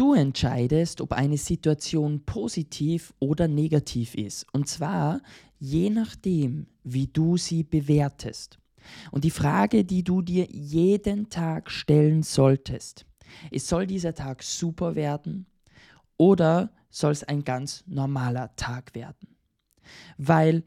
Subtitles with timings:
[0.00, 4.46] Du entscheidest, ob eine Situation positiv oder negativ ist.
[4.50, 5.20] Und zwar
[5.58, 8.58] je nachdem, wie du sie bewertest.
[9.10, 13.04] Und die Frage, die du dir jeden Tag stellen solltest,
[13.50, 15.44] ist, soll dieser Tag super werden
[16.16, 19.36] oder soll es ein ganz normaler Tag werden?
[20.16, 20.64] Weil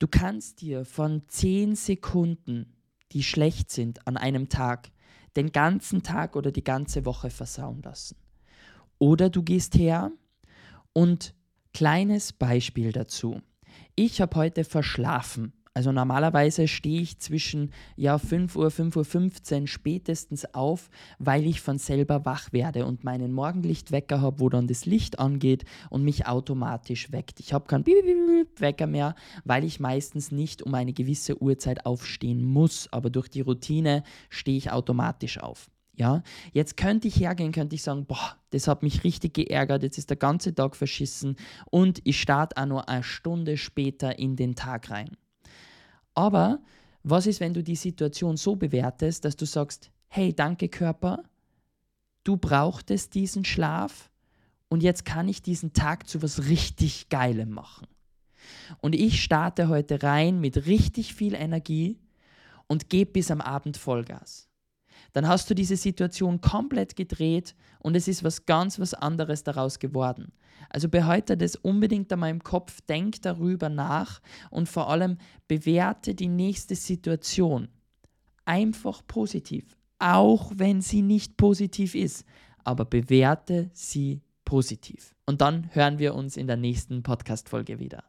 [0.00, 2.74] du kannst dir von 10 Sekunden,
[3.12, 4.90] die schlecht sind an einem Tag,
[5.36, 8.16] den ganzen Tag oder die ganze Woche versauen lassen.
[8.98, 10.10] Oder du gehst her
[10.92, 11.34] und
[11.72, 13.40] kleines Beispiel dazu.
[13.94, 15.52] Ich habe heute verschlafen.
[15.76, 20.88] Also normalerweise stehe ich zwischen ja, 5 Uhr, 5.15 Uhr spätestens auf,
[21.18, 25.66] weil ich von selber wach werde und meinen Morgenlichtwecker habe, wo dann das Licht angeht
[25.90, 27.40] und mich automatisch weckt.
[27.40, 27.84] Ich habe keinen
[28.56, 33.42] Wecker mehr, weil ich meistens nicht um eine gewisse Uhrzeit aufstehen muss, aber durch die
[33.42, 35.68] Routine stehe ich automatisch auf.
[35.98, 39.96] Ja, jetzt könnte ich hergehen, könnte ich sagen, boah, das hat mich richtig geärgert, jetzt
[39.96, 41.36] ist der ganze Tag verschissen
[41.70, 45.16] und ich starte auch nur eine Stunde später in den Tag rein.
[46.14, 46.60] Aber
[47.02, 51.22] was ist, wenn du die Situation so bewertest, dass du sagst, hey, danke Körper,
[52.24, 54.10] du brauchtest diesen Schlaf
[54.68, 57.86] und jetzt kann ich diesen Tag zu was richtig Geilem machen.
[58.82, 61.98] Und ich starte heute rein mit richtig viel Energie
[62.66, 64.50] und gebe bis am Abend Vollgas
[65.16, 69.78] dann hast du diese Situation komplett gedreht und es ist was ganz was anderes daraus
[69.78, 70.30] geworden.
[70.68, 75.16] Also behalte das unbedingt an meinem Kopf, denk darüber nach und vor allem
[75.48, 77.68] bewerte die nächste Situation
[78.44, 82.26] einfach positiv, auch wenn sie nicht positiv ist,
[82.62, 85.14] aber bewerte sie positiv.
[85.24, 88.04] Und dann hören wir uns in der nächsten Podcast-Folge wieder.